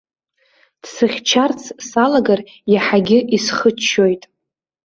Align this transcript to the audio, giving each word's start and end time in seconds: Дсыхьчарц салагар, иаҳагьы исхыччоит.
Дсыхьчарц 0.81 1.61
салагар, 1.87 2.39
иаҳагьы 2.73 3.19
исхыччоит. 3.35 4.23